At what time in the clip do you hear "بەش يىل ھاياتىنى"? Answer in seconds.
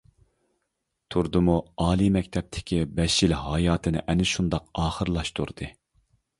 3.01-4.05